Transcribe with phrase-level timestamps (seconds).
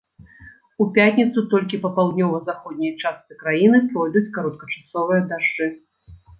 [0.85, 5.73] У пятніцу толькі па паўднёва-заходняй частцы краіны пройдуць кароткачасовыя дажджы.